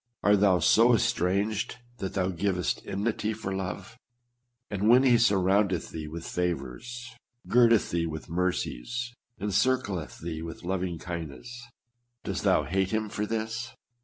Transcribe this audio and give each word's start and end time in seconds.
Art 0.23 0.39
thou 0.39 0.57
so 0.57 0.93
estranged 0.95 1.77
that 1.99 2.15
thou 2.15 2.29
givest 2.29 2.81
enmity 2.87 3.33
for 3.33 3.53
love? 3.55 3.99
And 4.71 4.89
when 4.89 5.03
he 5.03 5.19
sur 5.19 5.37
roundeth 5.37 5.91
thee 5.91 6.07
with 6.07 6.25
favors, 6.25 7.15
girdeth 7.47 7.91
thee 7.91 8.07
with 8.07 8.27
mercies, 8.27 9.13
encircleth 9.39 10.17
thee 10.17 10.41
with 10.41 10.63
loving 10.63 10.97
kindness, 10.97 11.65
dost 12.23 12.43
thou 12.45 12.63
hate 12.63 12.89
him 12.89 13.09
for 13.09 13.27
this 13.27 13.73